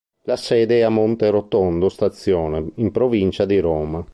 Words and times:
La 0.23 0.35
sede 0.35 0.79
è 0.79 0.81
a 0.81 0.89
Monterotondo 0.89 1.87
Stazione 1.87 2.71
in 2.77 2.89
provincia 2.89 3.45
di 3.45 3.59
Roma. 3.59 4.03